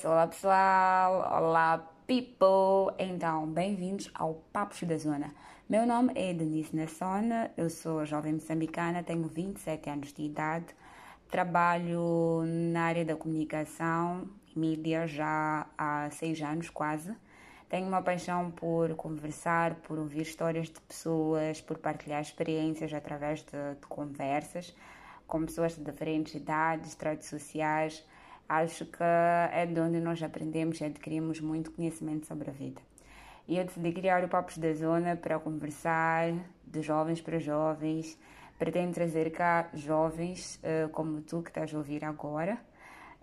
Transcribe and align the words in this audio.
guys! 0.00 0.04
Olá 0.04 0.26
pessoal! 0.26 1.42
Olá 1.42 1.78
people! 2.06 2.94
Então, 2.98 3.46
bem-vindos 3.46 4.10
ao 4.14 4.34
Papos 4.52 4.82
da 4.82 4.96
Zona. 4.96 5.34
Meu 5.68 5.86
nome 5.86 6.12
é 6.16 6.32
Denise 6.32 6.74
Nassona, 6.74 7.50
eu 7.56 7.68
sou 7.70 8.04
jovem 8.04 8.34
moçambicana, 8.34 9.02
tenho 9.02 9.24
27 9.24 9.90
anos 9.90 10.12
de 10.12 10.22
idade, 10.22 10.66
trabalho 11.30 12.42
na 12.72 12.82
área 12.82 13.04
da 13.04 13.16
comunicação 13.16 14.28
e 14.54 14.58
mídia 14.58 15.06
já 15.06 15.66
há 15.76 16.08
6 16.10 16.42
anos 16.42 16.70
quase. 16.70 17.14
Tenho 17.68 17.86
uma 17.86 18.02
paixão 18.02 18.50
por 18.50 18.94
conversar, 18.96 19.76
por 19.76 19.98
ouvir 19.98 20.22
histórias 20.22 20.68
de 20.68 20.80
pessoas, 20.80 21.60
por 21.60 21.78
partilhar 21.78 22.20
experiências 22.20 22.92
através 22.92 23.40
de, 23.42 23.74
de 23.80 23.86
conversas 23.86 24.74
com 25.30 25.46
pessoas 25.46 25.76
de 25.76 25.84
diferentes 25.84 26.34
idades, 26.34 26.96
tratos 26.96 27.28
sociais. 27.28 28.04
Acho 28.52 28.84
que 28.84 29.04
é 29.52 29.64
de 29.64 29.78
onde 29.78 30.00
nós 30.00 30.20
aprendemos 30.20 30.80
e 30.80 30.84
adquirimos 30.84 31.40
muito 31.40 31.70
conhecimento 31.70 32.26
sobre 32.26 32.50
a 32.50 32.52
vida. 32.52 32.82
E 33.46 33.56
eu 33.56 33.64
decidi 33.64 33.92
criar 33.92 34.24
o 34.24 34.28
Papos 34.28 34.58
da 34.58 34.72
Zona 34.74 35.14
para 35.14 35.38
conversar 35.38 36.32
de 36.66 36.82
jovens 36.82 37.20
para 37.20 37.38
jovens. 37.38 38.18
Pretendo 38.58 38.92
trazer 38.92 39.30
cá 39.30 39.70
jovens 39.72 40.60
uh, 40.64 40.88
como 40.88 41.20
tu 41.20 41.42
que 41.42 41.50
estás 41.50 41.72
a 41.72 41.78
ouvir 41.78 42.04
agora 42.04 42.58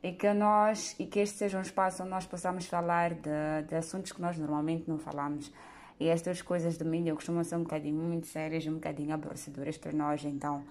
e 0.01 0.13
que 0.13 0.33
nós 0.33 0.95
e 0.97 1.05
que 1.05 1.19
este 1.19 1.39
seja 1.39 1.57
um 1.57 1.61
espaço 1.61 2.03
onde 2.03 2.11
nós 2.11 2.25
possamos 2.25 2.65
falar 2.65 3.13
de, 3.13 3.67
de 3.67 3.75
assuntos 3.75 4.13
que 4.13 4.21
nós 4.21 4.37
normalmente 4.37 4.87
não 4.87 4.97
falamos. 4.97 5.51
E 5.99 6.07
estas 6.07 6.41
coisas 6.41 6.77
de 6.77 6.85
mídia 6.85 7.13
costumam 7.13 7.43
ser 7.43 7.57
um 7.57 7.63
bocadinho 7.63 8.01
muito 8.01 8.27
sérias 8.27 8.65
um 8.65 8.75
bocadinho 8.75 9.13
aborrecedoras 9.13 9.77
para 9.77 9.91
nós, 9.91 10.23
então 10.23 10.63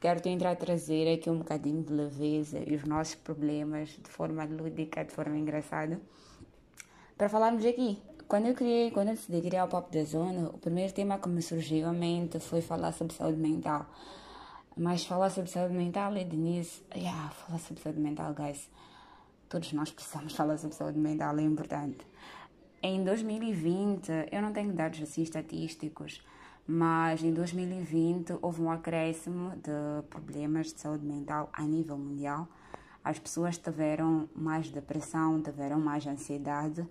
quero 0.00 0.20
tentar 0.20 0.56
trazer 0.56 1.12
aqui 1.12 1.30
um 1.30 1.38
bocadinho 1.38 1.82
de 1.82 1.92
leveza 1.92 2.58
e 2.66 2.74
os 2.74 2.84
nossos 2.84 3.14
problemas 3.14 3.88
de 3.90 4.08
forma 4.08 4.44
lúdica, 4.44 5.04
de 5.04 5.12
forma 5.12 5.36
engraçada, 5.36 6.00
para 7.16 7.28
falarmos 7.28 7.64
aqui. 7.64 8.02
Quando 8.26 8.46
eu 8.46 8.54
criei, 8.54 8.90
quando 8.90 9.08
eu 9.08 9.14
decidi 9.14 9.40
criar 9.42 9.64
o 9.64 9.68
Pop 9.68 9.92
da 9.92 10.02
Zona, 10.04 10.48
o 10.48 10.58
primeiro 10.58 10.92
tema 10.92 11.18
que 11.18 11.28
me 11.28 11.42
surgiu 11.42 11.86
à 11.88 11.92
mente 11.92 12.40
foi 12.40 12.60
falar 12.60 12.92
sobre 12.92 13.14
saúde 13.14 13.38
mental. 13.38 13.86
Mas 14.76 15.04
falar 15.04 15.30
sobre 15.30 15.50
saúde 15.50 15.74
mental 15.74 16.14
é 16.16 16.24
de 16.24 16.36
yeah, 16.96 17.30
falar 17.30 17.58
sobre 17.58 17.82
saúde 17.82 18.00
mental, 18.00 18.34
guys. 18.34 18.68
Todos 19.48 19.72
nós 19.72 19.90
precisamos 19.90 20.32
falar 20.36 20.56
sobre 20.58 20.74
saúde 20.74 20.98
mental, 20.98 21.38
é 21.38 21.42
importante. 21.42 22.04
Em 22.82 23.04
2020, 23.04 24.10
eu 24.32 24.42
não 24.42 24.52
tenho 24.52 24.72
dados 24.72 25.00
assim 25.00 25.22
estatísticos, 25.22 26.20
mas 26.66 27.22
em 27.22 27.32
2020 27.32 28.38
houve 28.40 28.62
um 28.62 28.70
acréscimo 28.70 29.50
de 29.56 30.02
problemas 30.08 30.72
de 30.72 30.80
saúde 30.80 31.04
mental 31.04 31.50
a 31.52 31.62
nível 31.62 31.98
mundial. 31.98 32.48
As 33.04 33.18
pessoas 33.18 33.58
tiveram 33.58 34.28
mais 34.34 34.70
depressão, 34.70 35.40
tiveram 35.42 35.78
mais 35.78 36.06
ansiedade, 36.06 36.86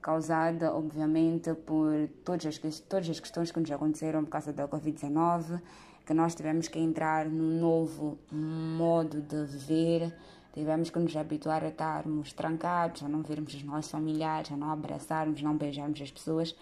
causada 0.00 0.74
obviamente 0.74 1.52
por 1.54 2.08
todas 2.24 2.46
as, 2.46 2.80
todas 2.80 3.10
as 3.10 3.20
questões 3.20 3.50
que 3.50 3.60
nos 3.60 3.70
aconteceram 3.70 4.24
por 4.24 4.30
causa 4.30 4.52
da 4.52 4.66
Covid-19, 4.66 5.60
que 6.06 6.14
nós 6.14 6.34
tivemos 6.34 6.68
que 6.68 6.78
entrar 6.78 7.26
num 7.26 7.60
novo 7.60 8.18
modo 8.32 9.20
de 9.20 9.44
viver, 9.44 10.14
tivemos 10.54 10.88
que 10.88 10.98
nos 10.98 11.14
habituar 11.14 11.62
a 11.62 11.68
estarmos 11.68 12.32
trancados, 12.32 13.02
a 13.02 13.08
não 13.08 13.22
vermos 13.22 13.52
os 13.52 13.62
nossos 13.62 13.90
familiares, 13.90 14.50
a 14.50 14.56
não 14.56 14.70
abraçarmos, 14.70 15.42
não 15.42 15.54
beijarmos 15.54 16.00
as 16.00 16.10
pessoas. 16.10 16.56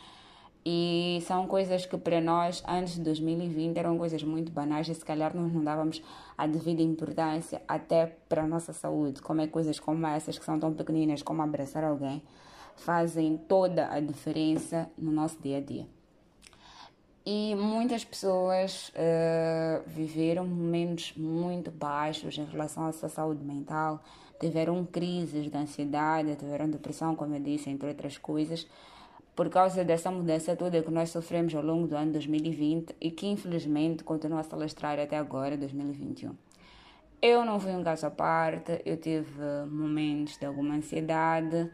E 0.69 1.23
são 1.25 1.47
coisas 1.47 1.87
que 1.87 1.97
para 1.97 2.21
nós, 2.21 2.61
antes 2.67 2.95
de 2.95 3.03
2020, 3.03 3.77
eram 3.77 3.97
coisas 3.97 4.21
muito 4.25 4.51
banais 4.51 4.89
e 4.89 4.95
se 4.97 5.05
calhar 5.05 5.33
nós 5.33 5.53
não 5.53 5.63
dávamos 5.63 6.03
a 6.37 6.45
devida 6.45 6.83
importância 6.83 7.63
até 7.69 8.07
para 8.29 8.43
a 8.43 8.47
nossa 8.49 8.73
saúde. 8.73 9.23
Como 9.23 9.41
é 9.41 9.47
coisas 9.47 9.79
como 9.79 10.05
essas, 10.09 10.37
que 10.37 10.45
são 10.45 10.59
tão 10.59 10.75
pequeninas 10.75 11.23
como 11.23 11.41
abraçar 11.41 11.85
alguém, 11.85 12.21
fazem 12.75 13.37
toda 13.37 13.89
a 13.93 14.01
diferença 14.01 14.91
no 14.99 15.13
nosso 15.13 15.41
dia 15.41 15.59
a 15.59 15.61
dia. 15.61 15.87
E 17.25 17.55
muitas 17.55 18.05
pessoas 18.05 18.89
uh, 18.89 19.85
viveram 19.87 20.45
momentos 20.45 21.13
muito 21.17 21.71
baixos 21.71 22.39
em 22.39 22.45
relação 22.45 22.87
à 22.87 22.93
sua 22.93 23.09
saúde 23.09 23.45
mental, 23.45 24.03
tiveram 24.41 24.85
crises 24.85 25.49
de 25.49 25.57
ansiedade, 25.57 26.35
tiveram 26.35 26.69
depressão, 26.69 27.15
como 27.15 27.37
eu 27.37 27.41
disse, 27.41 27.71
entre 27.71 27.87
outras 27.87 28.19
coisas 28.19 28.67
por 29.37 29.51
causa 29.51 29.85
dessa 29.85 30.11
mudança 30.11 30.57
toda 30.57 30.83
que 30.83 30.91
nós 30.91 31.11
sofremos 31.11 31.55
ao 31.55 31.63
longo 31.63 31.87
do 31.87 31.95
ano 31.95 32.11
2020 32.13 32.97
e 32.99 33.11
que 33.11 33.27
infelizmente 33.27 34.03
continua 34.03 34.41
a 34.41 34.43
se 34.43 34.55
alastrar 34.55 34.99
até 34.99 35.19
agora, 35.19 35.59
2021. 35.59 36.35
Eu 37.21 37.45
não 37.45 37.61
fui 37.61 37.73
um 37.73 37.85
caso 37.85 38.07
à 38.07 38.11
parte, 38.11 38.81
eu 38.87 38.97
tive 38.97 39.43
momentos 39.71 40.39
de 40.39 40.47
alguma 40.47 40.75
ansiedade 40.75 41.71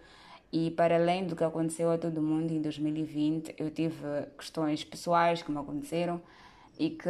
e 0.52 0.72
para 0.72 0.96
além 0.96 1.24
do 1.24 1.36
que 1.36 1.44
aconteceu 1.44 1.88
a 1.92 1.96
todo 1.96 2.20
mundo 2.20 2.52
em 2.52 2.60
2020, 2.60 3.54
eu 3.56 3.70
tive 3.70 4.26
questões 4.36 4.82
pessoais 4.82 5.40
que 5.40 5.52
me 5.52 5.58
aconteceram 5.58 6.20
e 6.76 6.90
que 6.90 7.08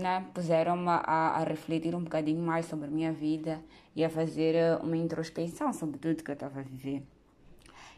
né, 0.00 0.24
puseram-me 0.32 0.88
a, 0.88 1.36
a 1.36 1.44
refletir 1.44 1.94
um 1.94 2.02
bocadinho 2.02 2.42
mais 2.42 2.64
sobre 2.64 2.86
a 2.86 2.90
minha 2.90 3.12
vida 3.12 3.60
e 3.94 4.02
a 4.02 4.08
fazer 4.08 4.78
uma 4.82 4.96
introspecção 4.96 5.70
sobre 5.74 5.98
tudo 5.98 6.24
que 6.24 6.30
eu 6.30 6.34
estava 6.34 6.60
a 6.60 6.62
viver. 6.62 7.02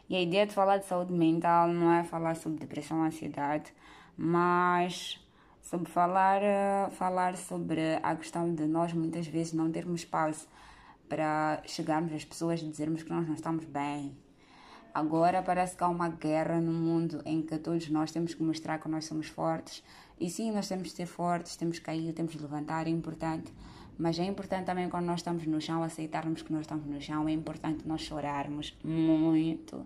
E 0.09 0.15
a 0.15 0.21
ideia 0.21 0.47
de 0.47 0.53
falar 0.53 0.77
de 0.77 0.85
saúde 0.85 1.13
mental 1.13 1.67
não 1.67 1.93
é 1.93 2.03
falar 2.03 2.35
sobre 2.35 2.59
depressão, 2.59 3.03
ansiedade, 3.03 3.71
mas 4.17 5.23
sobre 5.61 5.87
falar, 5.91 6.41
eh, 6.41 6.89
falar 6.93 7.37
sobre 7.37 7.99
a 8.01 8.15
questão 8.15 8.51
de 8.51 8.65
nós 8.65 8.91
muitas 8.91 9.27
vezes 9.27 9.53
não 9.53 9.71
termos 9.71 10.01
espaço 10.01 10.47
para 11.07 11.61
chegarmos 11.67 12.11
às 12.11 12.25
pessoas 12.25 12.59
e 12.59 12.67
dizermos 12.67 13.03
que 13.03 13.11
nós 13.11 13.27
não 13.27 13.35
estamos 13.35 13.65
bem. 13.65 14.17
Agora 14.91 15.43
parece 15.43 15.77
que 15.77 15.83
há 15.83 15.87
uma 15.87 16.09
guerra 16.09 16.59
no 16.59 16.73
mundo 16.73 17.21
em 17.23 17.43
que 17.43 17.59
todos 17.59 17.87
nós 17.89 18.11
temos 18.11 18.33
que 18.33 18.41
mostrar 18.41 18.79
que 18.79 18.89
nós 18.89 19.05
somos 19.05 19.27
fortes. 19.27 19.83
E 20.19 20.27
sim, 20.27 20.51
nós 20.51 20.67
temos 20.67 20.87
de 20.87 20.95
ser 20.95 21.05
fortes, 21.05 21.55
temos 21.55 21.77
que 21.77 21.85
cair, 21.85 22.11
temos 22.13 22.31
de 22.31 22.41
levantar, 22.41 22.87
é 22.87 22.89
importante. 22.89 23.53
Mas 23.95 24.17
é 24.17 24.25
importante 24.25 24.65
também 24.65 24.89
quando 24.89 25.05
nós 25.05 25.19
estamos 25.19 25.45
no 25.45 25.61
chão, 25.61 25.83
aceitarmos 25.83 26.41
que 26.41 26.51
nós 26.51 26.61
estamos 26.61 26.87
no 26.87 26.99
chão. 26.99 27.29
É 27.29 27.31
importante 27.31 27.87
nós 27.87 28.01
chorarmos 28.01 28.75
muito 28.83 29.85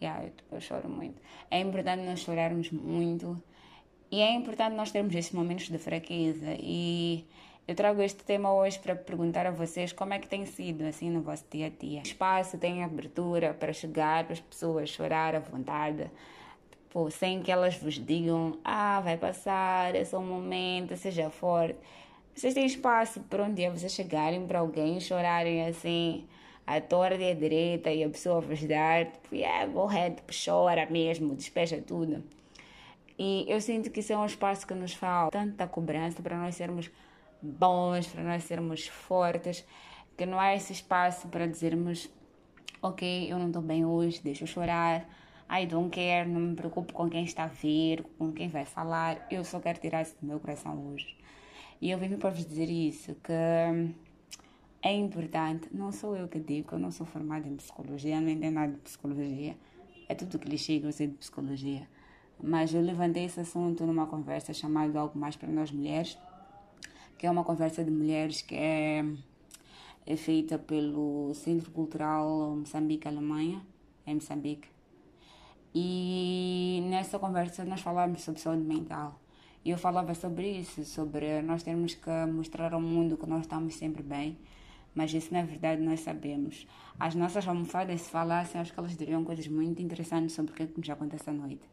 Yeah, 0.00 0.24
eu, 0.24 0.32
eu 0.52 0.60
choro 0.60 0.88
muito. 0.88 1.20
É 1.50 1.60
importante 1.60 2.02
nós 2.02 2.20
chorarmos 2.20 2.70
muito 2.70 3.42
e 4.10 4.20
é 4.20 4.32
importante 4.32 4.74
nós 4.74 4.90
termos 4.90 5.14
esses 5.14 5.32
momentos 5.32 5.68
de 5.68 5.78
fraqueza. 5.78 6.56
E 6.58 7.24
eu 7.68 7.74
trago 7.76 8.02
este 8.02 8.24
tema 8.24 8.52
hoje 8.52 8.78
para 8.78 8.96
perguntar 8.96 9.46
a 9.46 9.50
vocês 9.52 9.92
como 9.92 10.12
é 10.12 10.18
que 10.18 10.26
tem 10.26 10.44
sido 10.46 10.82
assim 10.82 11.10
no 11.10 11.22
vosso 11.22 11.44
dia 11.50 11.66
a 11.66 11.68
dia. 11.68 12.02
Espaço 12.02 12.58
tem 12.58 12.82
abertura 12.82 13.54
para 13.54 13.72
chegar 13.72 14.24
para 14.24 14.32
as 14.32 14.40
pessoas 14.40 14.90
chorar 14.90 15.36
à 15.36 15.38
vontade, 15.38 16.10
tipo, 16.70 17.08
sem 17.10 17.40
que 17.40 17.52
elas 17.52 17.76
vos 17.76 17.94
digam: 17.94 18.58
ah, 18.64 19.00
vai 19.00 19.16
passar, 19.16 19.94
é 19.94 20.04
só 20.04 20.18
um 20.18 20.26
momento, 20.26 20.96
seja 20.96 21.30
forte. 21.30 21.78
Vocês 22.34 22.54
têm 22.54 22.66
espaço 22.66 23.20
para 23.20 23.44
um 23.44 23.52
dia 23.52 23.70
vocês 23.70 23.92
chegarem 23.92 24.46
para 24.46 24.60
alguém 24.60 24.98
chorarem 24.98 25.66
assim 25.66 26.26
a 26.76 26.80
torta 26.80 27.16
e 27.16 27.32
a 27.32 27.34
direita 27.34 27.90
e 27.90 28.04
a 28.04 28.08
pessoa 28.08 28.40
vos 28.40 28.62
dar, 28.62 29.06
tipo, 29.06 29.34
yeah, 29.34 29.66
go 29.66 29.88
ahead, 29.88 30.22
chora 30.44 30.86
mesmo, 30.88 31.34
despeja 31.34 31.82
tudo. 31.84 32.22
E 33.18 33.44
eu 33.48 33.60
sinto 33.60 33.90
que 33.90 33.98
isso 33.98 34.12
é 34.12 34.16
um 34.16 34.24
espaço 34.24 34.64
que 34.64 34.72
nos 34.72 34.94
falta 34.94 35.36
tanta 35.36 35.66
cobrança 35.66 36.22
para 36.22 36.38
nós 36.38 36.54
sermos 36.54 36.88
bons, 37.42 38.06
para 38.06 38.22
nós 38.22 38.44
sermos 38.44 38.86
fortes, 38.86 39.64
que 40.16 40.24
não 40.24 40.38
há 40.38 40.54
esse 40.54 40.72
espaço 40.72 41.26
para 41.26 41.44
dizermos, 41.46 42.08
ok, 42.80 43.30
eu 43.30 43.36
não 43.36 43.48
estou 43.48 43.62
bem 43.62 43.84
hoje, 43.84 44.20
deixa 44.22 44.44
eu 44.44 44.46
chorar, 44.46 45.08
I 45.50 45.66
don't 45.66 45.90
care, 45.90 46.28
não 46.28 46.40
me 46.40 46.54
preocupo 46.54 46.92
com 46.92 47.10
quem 47.10 47.24
está 47.24 47.44
a 47.44 47.48
ver, 47.48 48.04
com 48.16 48.30
quem 48.30 48.48
vai 48.48 48.64
falar, 48.64 49.26
eu 49.28 49.42
só 49.42 49.58
quero 49.58 49.80
tirar 49.80 50.02
isso 50.02 50.14
do 50.20 50.26
meu 50.28 50.38
coração 50.38 50.92
hoje. 50.92 51.16
E 51.80 51.90
eu 51.90 51.98
vim 51.98 52.16
para 52.16 52.30
vos 52.30 52.46
dizer 52.46 52.70
isso, 52.70 53.16
que 53.16 53.32
é 54.82 54.94
importante. 54.94 55.68
Não 55.72 55.92
sou 55.92 56.16
eu 56.16 56.28
que 56.28 56.38
digo, 56.38 56.74
eu 56.74 56.78
não 56.78 56.90
sou 56.90 57.06
formada 57.06 57.46
em 57.46 57.56
psicologia, 57.56 58.20
não 58.20 58.28
entendo 58.28 58.54
nada 58.54 58.72
de 58.72 58.78
psicologia. 58.78 59.56
É 60.08 60.14
tudo 60.14 60.38
que 60.38 60.48
lhe 60.48 60.58
chega, 60.58 60.88
eu 60.88 60.92
sei 60.92 61.08
de 61.08 61.14
psicologia. 61.14 61.86
Mas 62.42 62.72
eu 62.72 62.80
levantei 62.80 63.24
esse 63.24 63.40
assunto 63.40 63.86
numa 63.86 64.06
conversa 64.06 64.52
chamada 64.52 64.98
Algo 64.98 65.18
Mais 65.18 65.36
para 65.36 65.48
Nós 65.48 65.70
Mulheres, 65.70 66.18
que 67.18 67.26
é 67.26 67.30
uma 67.30 67.44
conversa 67.44 67.84
de 67.84 67.90
mulheres 67.90 68.40
que 68.40 68.54
é, 68.54 69.04
é 70.06 70.16
feita 70.16 70.58
pelo 70.58 71.34
Centro 71.34 71.70
Cultural 71.70 72.56
Moçambique-Alemanha, 72.56 73.60
em 74.06 74.14
Moçambique. 74.14 74.68
E 75.74 76.82
nessa 76.88 77.18
conversa 77.18 77.64
nós 77.64 77.80
falávamos 77.80 78.22
sobre 78.22 78.40
saúde 78.40 78.62
mental. 78.62 79.20
E 79.62 79.70
eu 79.70 79.76
falava 79.76 80.14
sobre 80.14 80.50
isso, 80.50 80.84
sobre 80.84 81.42
nós 81.42 81.62
termos 81.62 81.94
que 81.94 82.10
mostrar 82.26 82.72
ao 82.72 82.80
mundo 82.80 83.18
que 83.18 83.26
nós 83.26 83.42
estamos 83.42 83.74
sempre 83.76 84.02
bem, 84.02 84.38
mas 84.94 85.12
isso 85.12 85.32
na 85.32 85.42
verdade 85.42 85.82
nós 85.82 86.00
sabemos. 86.00 86.66
As 86.98 87.14
nossas 87.14 87.46
almofadas, 87.46 88.02
se 88.02 88.10
falassem, 88.10 88.60
acho 88.60 88.72
que 88.72 88.78
elas 88.78 88.96
diriam 88.96 89.24
coisas 89.24 89.46
muito 89.48 89.80
interessantes 89.80 90.34
sobre 90.34 90.52
o 90.52 90.54
que, 90.54 90.62
é 90.62 90.66
que 90.66 90.78
nos 90.78 90.90
acontece 90.90 91.28
à 91.30 91.32
noite. 91.32 91.66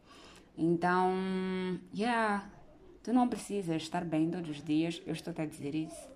Então, 0.56 1.12
yeah, 1.94 2.50
tu 3.02 3.12
não 3.12 3.28
precisas 3.28 3.82
estar 3.82 4.04
bem 4.04 4.30
todos 4.30 4.50
os 4.50 4.62
dias, 4.64 5.02
eu 5.06 5.12
estou 5.12 5.34
a 5.36 5.46
dizer 5.46 5.74
isso. 5.74 6.08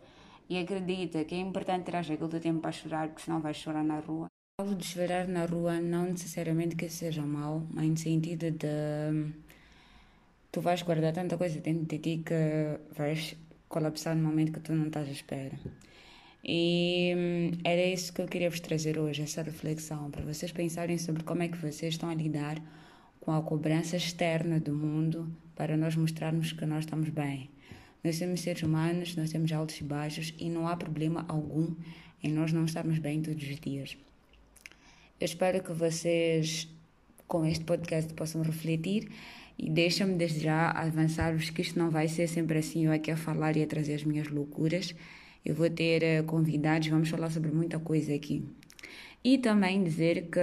E 0.49 0.59
acredita 0.59 1.25
que 1.25 1.35
é 1.35 1.39
importante 1.39 1.85
tirar 1.85 2.01
aquele 2.01 2.29
teu 2.29 2.41
tempo 2.41 2.61
para 2.61 2.73
chorar, 2.73 3.09
porque 3.09 3.23
senão 3.23 3.41
vais 3.41 3.57
chorar 3.57 3.85
na 3.85 4.01
rua. 4.01 4.27
Falo 4.61 4.75
de 4.75 4.85
chorar 4.85 5.27
na 5.29 5.47
rua 5.47 5.81
não 5.81 6.05
necessariamente 6.07 6.77
que 6.77 6.89
seja 6.89 7.23
mal, 7.23 7.67
mas 7.71 7.89
no 7.89 7.97
sentido 7.97 8.51
de 8.51 9.33
tu 10.51 10.61
vais 10.61 10.83
guardar 10.83 11.13
tanta 11.15 11.39
coisa 11.39 11.61
dentro 11.61 11.87
de 11.87 11.99
ti 11.99 12.23
que 12.25 12.79
vais 12.95 13.37
colapsar 13.69 14.15
no 14.15 14.29
momento 14.29 14.53
que 14.53 14.61
tu 14.61 14.73
não 14.75 14.87
estás 14.87 15.09
à 15.09 15.13
espera. 15.13 15.59
E 16.45 17.15
hum, 17.17 17.51
era 17.65 17.85
isso 17.85 18.13
que 18.13 18.21
eu 18.21 18.27
queria 18.27 18.51
vos 18.51 18.61
trazer 18.61 18.99
hoje, 18.99 19.23
essa 19.23 19.43
reflexão, 19.43 20.11
para 20.11 20.25
vocês 20.25 20.51
pensarem 20.51 20.99
sobre 20.99 21.23
como 21.23 21.43
é 21.43 21.49
que 21.49 21.57
vocês 21.57 21.95
estão 21.95 22.09
a 22.09 22.15
lidar 22.15 22.61
com 23.21 23.31
a 23.31 23.41
cobrança 23.41 23.97
externa 23.97 24.59
do 24.59 24.75
mundo 24.75 25.31
para 25.55 25.77
nós 25.77 25.95
mostrarmos 25.95 26.53
que 26.53 26.67
nós 26.67 26.85
estamos 26.85 27.09
bem. 27.11 27.49
Nós 28.03 28.17
somos 28.17 28.41
seres 28.41 28.63
humanos, 28.65 29.15
nós 29.15 29.31
temos 29.31 29.53
altos 29.53 29.81
e 29.81 29.85
baixos 29.85 30.35
e 30.37 30.51
não 30.51 30.67
há 30.67 30.77
problema 30.77 31.25
algum 31.29 31.75
em 32.21 32.33
nós 32.33 32.53
não 32.53 32.65
estarmos 32.65 32.99
bem 32.99 33.23
todos 33.23 33.43
os 33.49 33.61
dias. 33.61 33.97
Eu 35.21 35.25
espero 35.25 35.63
que 35.63 35.73
vocês, 35.73 36.69
com 37.29 37.47
este 37.47 37.65
podcast, 37.65 38.13
possam 38.15 38.43
refletir 38.43 39.09
e 39.57 39.71
deixa-me 39.71 40.15
desde 40.15 40.41
já 40.41 40.71
avançar-vos 40.71 41.51
que 41.51 41.63
isto 41.63 41.79
não 41.79 41.91
vai 41.91 42.09
ser 42.09 42.27
sempre 42.27 42.59
assim, 42.59 42.87
eu 42.87 42.93
aqui 42.93 43.13
a 43.13 43.17
falar 43.17 43.57
e 43.57 43.63
a 43.63 43.67
trazer 43.69 43.95
as 43.95 44.03
minhas 44.03 44.29
loucuras. 44.29 44.93
Eu 45.45 45.55
vou 45.55 45.69
ter 45.69 46.03
uh, 46.03 46.25
convidados, 46.25 46.89
vamos 46.89 47.09
falar 47.09 47.31
sobre 47.31 47.51
muita 47.51 47.79
coisa 47.79 48.15
aqui. 48.15 48.45
E 49.25 49.39
também 49.39 49.85
dizer 49.85 50.29
que 50.31 50.41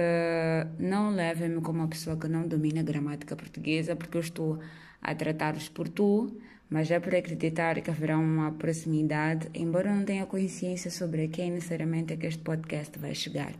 não 0.78 1.10
levem-me 1.10 1.60
como 1.60 1.80
uma 1.80 1.88
pessoa 1.88 2.16
que 2.16 2.28
não 2.28 2.48
domina 2.48 2.80
a 2.80 2.82
gramática 2.82 3.36
portuguesa, 3.36 3.94
porque 3.94 4.16
eu 4.16 4.22
estou 4.22 4.58
a 5.02 5.14
tratar-vos 5.14 5.68
por 5.68 5.88
tu, 5.88 6.40
mas 6.68 6.90
é 6.90 6.98
por 7.00 7.14
acreditar 7.14 7.80
que 7.80 7.90
haverá 7.90 8.16
uma 8.16 8.52
proximidade, 8.52 9.48
embora 9.54 9.94
não 9.94 10.04
tenha 10.04 10.24
consciência 10.24 10.90
sobre 10.90 11.28
quem 11.28 11.50
necessariamente 11.50 12.12
é 12.12 12.16
que 12.16 12.26
este 12.26 12.42
podcast 12.42 12.98
vai 12.98 13.14
chegar. 13.14 13.52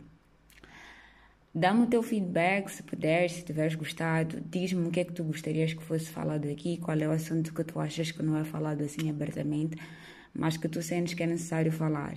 Dá-me 1.53 1.83
o 1.83 1.87
teu 1.87 2.01
feedback, 2.01 2.69
se 2.69 2.81
puderes, 2.81 3.33
se 3.33 3.43
tiveres 3.43 3.75
gostado. 3.75 4.41
Diz-me 4.49 4.87
o 4.87 4.89
que 4.89 5.01
é 5.01 5.03
que 5.03 5.11
tu 5.11 5.25
gostarias 5.25 5.73
que 5.73 5.83
fosse 5.83 6.05
falado 6.05 6.47
aqui, 6.49 6.77
qual 6.77 6.97
é 6.97 7.05
o 7.05 7.11
assunto 7.11 7.53
que 7.53 7.63
tu 7.65 7.77
achas 7.77 8.09
que 8.09 8.23
não 8.23 8.37
é 8.37 8.45
falado 8.45 8.81
assim 8.81 9.09
abertamente, 9.09 9.75
mas 10.33 10.57
que 10.57 10.67
tu 10.67 10.81
sentes 10.81 11.13
que 11.13 11.23
é 11.23 11.27
necessário 11.27 11.71
falar. 11.71 12.15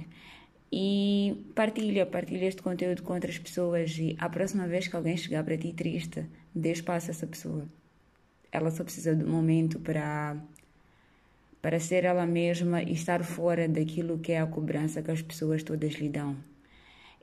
E 0.73 1.45
partilha, 1.55 2.05
partilha 2.05 2.47
este 2.47 2.61
conteúdo 2.63 3.03
com 3.03 3.15
outras 3.15 3.39
pessoas 3.39 3.97
e 3.99 4.17
a 4.19 4.29
próxima 4.29 4.67
vez 4.67 4.89
que 4.89 4.97
alguém 4.97 5.17
chegar 5.17 5.45
para 5.45 5.57
ti 5.57 5.73
triste, 5.73 6.27
dê 6.55 6.73
espaço 6.73 7.09
a 7.09 7.11
essa 7.13 7.27
pessoa. 7.27 7.69
Ela 8.51 8.71
só 8.71 8.83
precisa 8.83 9.15
de 9.15 9.25
um 9.25 9.29
momento 9.29 9.79
para 9.79 10.37
para 11.63 11.81
ser 11.81 12.05
ela 12.05 12.27
mesma 12.27 12.83
e 12.83 12.93
estar 12.93 13.25
fora 13.25 13.67
daquilo 13.67 14.19
que 14.19 14.33
é 14.33 14.41
a 14.41 14.47
cobrança 14.47 15.01
que 15.01 15.11
as 15.11 15.23
pessoas 15.23 15.63
todas 15.63 15.95
lhe 15.95 16.11
dão. 16.11 16.37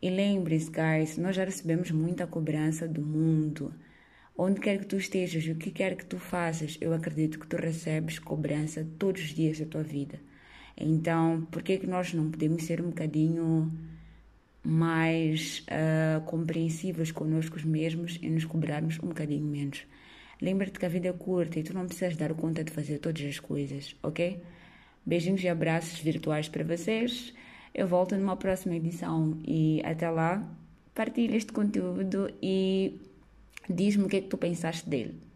E 0.02 0.10
lembre-se, 0.10 0.72
guys, 0.72 1.16
nós 1.18 1.36
já 1.36 1.44
recebemos 1.44 1.92
muita 1.92 2.26
cobrança 2.26 2.88
do 2.88 3.02
mundo. 3.04 3.72
Onde 4.36 4.60
quer 4.60 4.80
que 4.80 4.88
tu 4.88 4.96
estejas, 4.96 5.46
o 5.46 5.54
que 5.54 5.70
quer 5.70 5.96
que 5.96 6.06
tu 6.06 6.18
faças, 6.18 6.76
eu 6.82 6.92
acredito 6.92 7.38
que 7.38 7.46
tu 7.46 7.56
recebes 7.56 8.18
cobrança 8.18 8.88
todos 8.98 9.22
os 9.22 9.30
dias 9.30 9.60
da 9.60 9.66
tua 9.68 9.84
vida. 9.84 10.20
Então, 10.78 11.48
por 11.52 11.62
que, 11.62 11.78
que 11.78 11.88
nós 11.88 12.14
não 12.14 12.30
podemos 12.32 12.64
ser 12.64 12.82
um 12.82 12.90
bocadinho 12.90 13.72
mais 14.64 15.66
uh, 15.68 16.22
compreensivos 16.22 17.12
conosco 17.12 17.60
mesmos 17.66 18.20
e 18.22 18.30
nos 18.30 18.46
cobrarmos 18.46 19.00
um 19.02 19.08
bocadinho 19.08 19.46
menos? 19.46 19.86
Lembra-te 20.42 20.80
que 20.80 20.86
a 20.86 20.90
vida 20.90 21.10
é 21.10 21.14
curta 21.14 21.60
e 21.60 21.64
tu 21.64 21.74
não 21.74 21.86
precisas 21.86 22.18
dar 22.18 22.34
conta 22.34 22.64
de 22.64 22.72
fazer 22.72 22.98
todas 22.98 23.24
as 23.24 23.40
coisas, 23.40 23.96
ok? 24.02 24.42
Beijinhos 25.06 25.44
e 25.44 25.48
abraços 25.48 26.00
virtuais 26.00 26.50
para 26.50 26.64
vocês. 26.64 27.34
Eu 27.74 27.88
volto 27.88 28.16
numa 28.16 28.36
próxima 28.36 28.76
edição 28.76 29.40
e 29.46 29.82
até 29.86 30.10
lá, 30.10 30.44
partilha 30.96 31.36
este 31.36 31.52
conteúdo 31.52 32.32
e 32.42 33.00
diz-me 33.70 34.06
o 34.06 34.10
que 34.10 34.18
é 34.18 34.22
que 34.22 34.28
tu 34.28 34.38
pensaste 34.38 34.90
dele. 34.90 35.31